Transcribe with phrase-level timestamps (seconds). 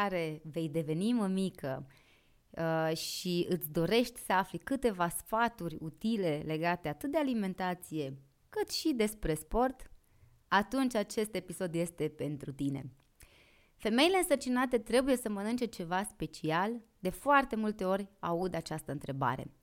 [0.00, 1.86] care vei deveni mămică
[2.50, 8.18] uh, și îți dorești să afli câteva sfaturi utile legate atât de alimentație
[8.48, 9.90] cât și despre sport,
[10.48, 12.92] atunci acest episod este pentru tine.
[13.76, 16.82] Femeile însărcinate trebuie să mănânce ceva special?
[16.98, 19.54] De foarte multe ori aud această întrebare.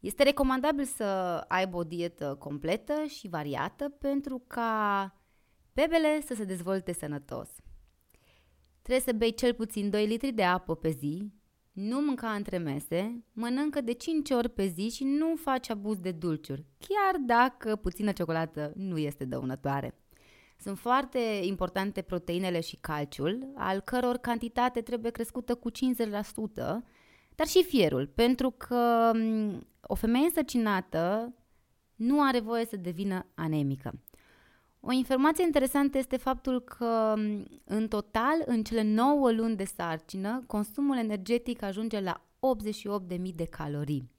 [0.00, 1.04] Este recomandabil să
[1.48, 5.12] aibă o dietă completă și variată pentru ca
[5.72, 7.48] bebele să se dezvolte sănătos.
[8.88, 11.32] Trebuie să bei cel puțin 2 litri de apă pe zi,
[11.72, 16.10] nu mânca între mese, mănâncă de 5 ori pe zi și nu faci abuz de
[16.10, 19.98] dulciuri, chiar dacă puțină ciocolată nu este dăunătoare.
[20.58, 25.74] Sunt foarte importante proteinele și calciul, al căror cantitate trebuie crescută cu 50%,
[27.34, 29.10] dar și fierul, pentru că
[29.80, 31.34] o femeie însăcinată
[31.94, 33.92] nu are voie să devină anemică.
[34.80, 37.14] O informație interesantă este faptul că,
[37.64, 42.24] în total, în cele 9 luni de sarcină, consumul energetic ajunge la
[43.18, 44.10] 88.000 de calorii.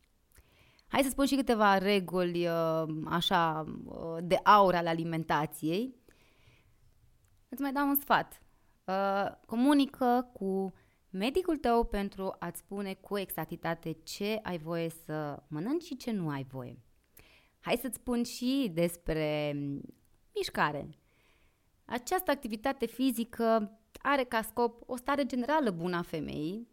[0.88, 5.96] Hai să spun și câteva reguli uh, așa uh, de aur al alimentației.
[7.50, 8.42] Îți mai dau un sfat.
[8.84, 10.74] Uh, comunică cu
[11.10, 16.30] medicul tău pentru a-ți spune cu exactitate ce ai voie să mănânci și ce nu
[16.30, 16.80] ai voie.
[17.60, 19.56] Hai să-ți spun și despre
[20.36, 20.90] mișcare.
[21.86, 26.68] Această activitate fizică are ca scop o stare generală bună a femeii,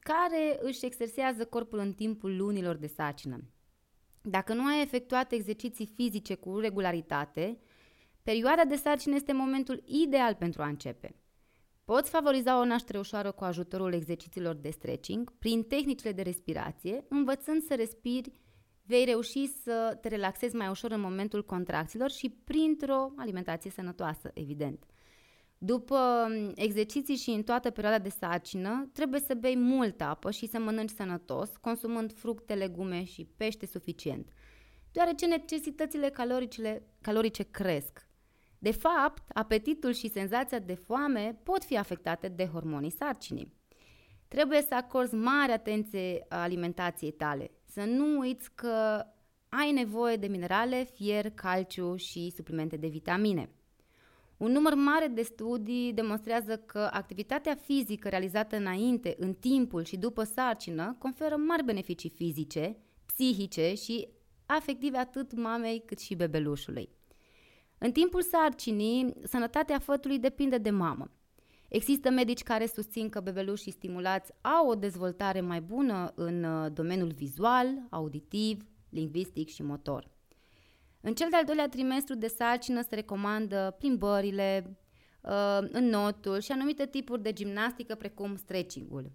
[0.00, 3.44] care își exersează corpul în timpul lunilor de sarcină.
[4.22, 7.58] Dacă nu ai efectuat exerciții fizice cu regularitate,
[8.22, 11.14] perioada de sarcină este momentul ideal pentru a începe.
[11.84, 17.62] Poți favoriza o naștere ușoară cu ajutorul exercițiilor de stretching, prin tehnicile de respirație, învățând
[17.62, 18.32] să respiri
[18.90, 24.84] vei reuși să te relaxezi mai ușor în momentul contracțiilor și printr-o alimentație sănătoasă, evident.
[25.58, 30.46] După mm, exerciții și în toată perioada de sarcină, trebuie să bei multă apă și
[30.46, 34.28] să mănânci sănătos, consumând fructe, legume și pește suficient,
[34.92, 38.06] deoarece necesitățile calorice, calorice cresc.
[38.58, 43.52] De fapt, apetitul și senzația de foame pot fi afectate de hormonii sarcinii.
[44.28, 49.04] Trebuie să acorzi mare atenție alimentației tale, să nu uiți că
[49.48, 53.50] ai nevoie de minerale, fier, calciu și suplimente de vitamine.
[54.36, 60.22] Un număr mare de studii demonstrează că activitatea fizică realizată înainte, în timpul și după
[60.24, 62.76] sarcină conferă mari beneficii fizice,
[63.06, 64.08] psihice și
[64.46, 66.88] afective atât mamei cât și bebelușului.
[67.78, 71.10] În timpul sarcinii, sănătatea fătului depinde de mamă.
[71.70, 77.12] Există medici care susțin că bebelușii stimulați au o dezvoltare mai bună în uh, domeniul
[77.12, 80.10] vizual, auditiv, lingvistic și motor.
[81.00, 84.78] În cel de-al doilea trimestru de sarcină se recomandă plimbările,
[85.20, 89.12] uh, în notul și anumite tipuri de gimnastică precum stretching-ul.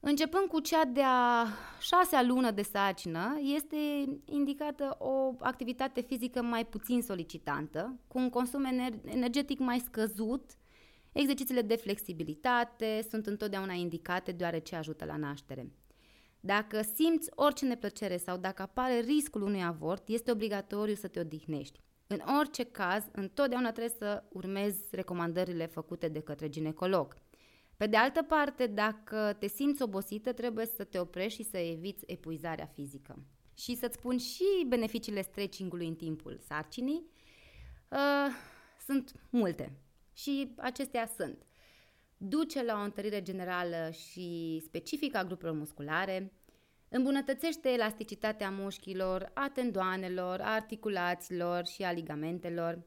[0.00, 1.46] Începând cu cea de-a
[1.80, 3.76] șasea lună de sarcină, este
[4.24, 8.64] indicată o activitate fizică mai puțin solicitantă, cu un consum
[9.04, 10.50] energetic mai scăzut
[11.12, 15.72] Exercițiile de flexibilitate sunt întotdeauna indicate deoarece ajută la naștere.
[16.40, 21.80] Dacă simți orice neplăcere sau dacă apare riscul unui avort, este obligatoriu să te odihnești.
[22.06, 27.14] În orice caz, întotdeauna trebuie să urmezi recomandările făcute de către ginecolog.
[27.76, 32.04] Pe de altă parte, dacă te simți obosită, trebuie să te oprești și să eviți
[32.06, 33.22] epuizarea fizică.
[33.54, 37.06] Și să-ți spun și beneficiile stretching-ului în timpul sarcinii.
[37.88, 37.98] Uh,
[38.86, 39.72] sunt multe.
[40.12, 41.46] Și acestea sunt.
[42.16, 46.32] Duce la o întărire generală și specifică a grupurilor musculare,
[46.88, 52.82] îmbunătățește elasticitatea mușchilor, a tendoanelor, a articulațiilor și a ligamentelor,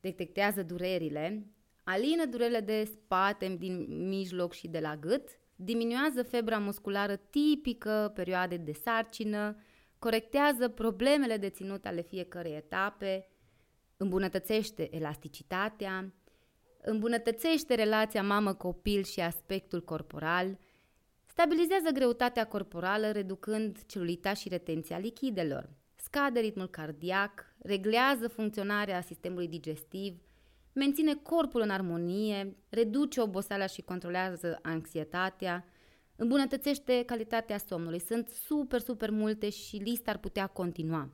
[0.00, 1.46] detectează durerile,
[1.84, 8.56] alină durerile de spate din mijloc și de la gât, diminuează febra musculară tipică perioade
[8.56, 9.56] de sarcină,
[9.98, 13.28] corectează problemele de ținut ale fiecărei etape,
[13.96, 16.12] îmbunătățește elasticitatea,
[16.88, 20.58] îmbunătățește relația mamă-copil și aspectul corporal,
[21.26, 30.20] stabilizează greutatea corporală reducând celulita și retenția lichidelor, scade ritmul cardiac, reglează funcționarea sistemului digestiv,
[30.72, 35.64] menține corpul în armonie, reduce oboseala și controlează anxietatea,
[36.16, 38.00] îmbunătățește calitatea somnului.
[38.00, 41.10] Sunt super, super multe și lista ar putea continua.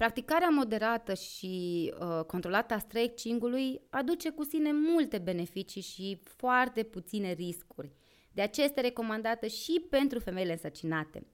[0.00, 7.32] Practicarea moderată și uh, controlată a stretching-ului aduce cu sine multe beneficii și foarte puține
[7.32, 7.92] riscuri.
[8.32, 11.26] De aceea este recomandată și pentru femeile însărcinate.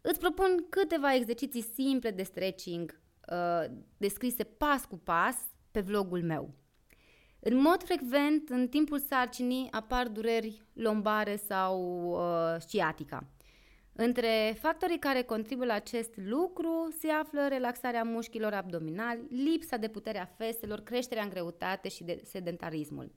[0.00, 3.00] Îți propun câteva exerciții simple de stretching
[3.32, 3.64] uh,
[3.96, 5.36] descrise pas cu pas
[5.70, 6.54] pe vlogul meu.
[7.40, 13.26] În mod frecvent, în timpul sarcinii apar dureri lombare sau uh, sciatica.
[14.00, 20.18] Între factorii care contribuie la acest lucru se află relaxarea mușchilor abdominali, lipsa de putere
[20.18, 23.12] a feselor, creșterea în greutate și de sedentarismul.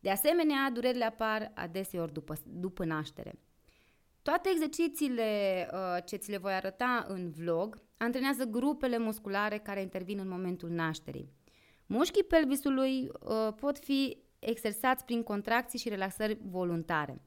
[0.00, 3.38] De asemenea, durerile apar adeseori după, după naștere.
[4.22, 10.18] Toate exercițiile uh, ce ți le voi arăta în vlog antrenează grupele musculare care intervin
[10.18, 11.30] în momentul nașterii.
[11.86, 17.20] Mușchii pelvisului uh, pot fi exersați prin contracții și relaxări voluntare.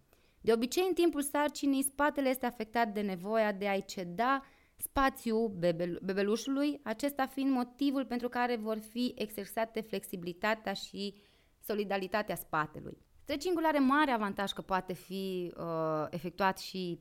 [0.48, 4.44] De obicei, în timpul sarcinii, spatele este afectat de nevoia de a-i ceda
[4.76, 11.16] spațiu bebel- bebelușului, acesta fiind motivul pentru care vor fi exersate flexibilitatea și
[11.60, 12.98] solidaritatea spatelui.
[13.22, 17.00] Stretching-ul are mare avantaj că poate fi uh, efectuat și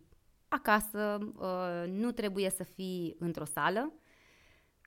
[0.49, 3.93] acasă, uh, nu trebuie să fii într-o sală.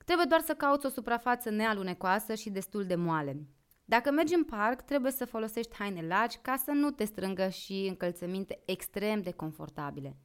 [0.05, 3.47] Trebuie doar să cauți o suprafață nealunecoasă și destul de moale.
[3.89, 7.85] Dacă mergi în parc, trebuie să folosești haine largi ca să nu te strângă și
[7.87, 10.17] încălțăminte extrem de confortabile.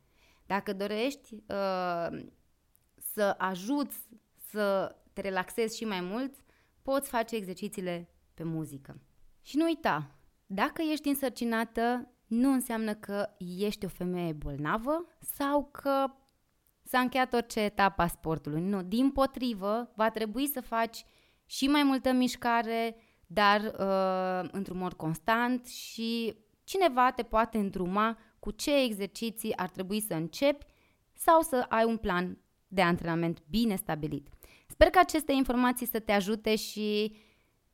[0.47, 2.25] Dacă dorești uh,
[2.97, 4.09] să ajuți
[4.51, 6.35] să te relaxezi și mai mult,
[6.83, 9.01] poți face exercițiile pe muzică.
[9.43, 13.29] Și nu uita, dacă ești însărcinată, nu înseamnă că
[13.59, 16.07] ești o femeie bolnavă sau că
[16.83, 18.61] s-a încheiat orice etapă a sportului.
[18.61, 21.05] Nu, din potrivă, va trebui să faci
[21.47, 28.51] și mai multă mișcare, dar uh, într-un mod constant și cineva te poate îndruma cu
[28.51, 30.65] ce exerciții ar trebui să începi
[31.13, 32.39] sau să ai un plan
[32.69, 34.29] de antrenament bine stabilit.
[34.67, 37.17] Sper că aceste informații să te ajute și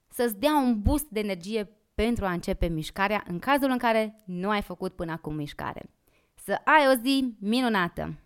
[0.09, 4.49] să-ți dea un boost de energie pentru a începe mișcarea în cazul în care nu
[4.49, 5.91] ai făcut până acum mișcare.
[6.35, 8.19] Să ai o zi minunată!